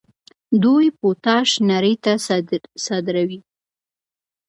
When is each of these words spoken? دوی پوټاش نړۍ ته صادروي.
دوی 0.63 0.85
پوټاش 0.99 1.49
نړۍ 1.69 1.95
ته 2.03 2.11
صادروي. 2.85 3.39